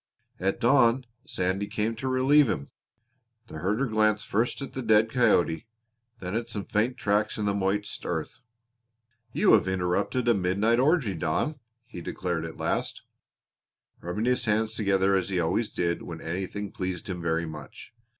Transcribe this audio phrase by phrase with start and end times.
[0.39, 2.71] At dawn Sandy came to relieve him.
[3.45, 5.67] The herder glanced first at the dead coyote,
[6.19, 8.39] then at some faint tracks in the moist earth.
[9.31, 13.03] "You have interrupted a midnight orgy, Don," he declared at last,
[13.99, 17.93] rubbing his hands together as he always did when anything pleased him very much.